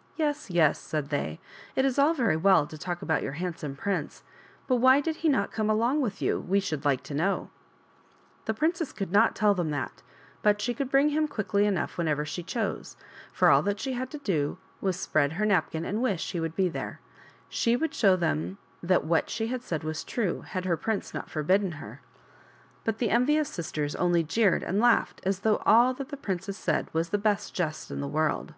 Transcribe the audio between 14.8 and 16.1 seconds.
was to spread her napkin and